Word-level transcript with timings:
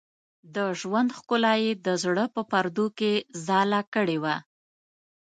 د 0.55 0.57
ژوند 0.79 1.09
ښکلا 1.17 1.53
یې 1.63 1.71
د 1.85 1.87
زړه 2.03 2.25
په 2.35 2.41
پردو 2.51 2.87
کې 2.97 3.13
ځاله 3.45 3.81
کړې 3.93 4.17
وه. 4.23 4.35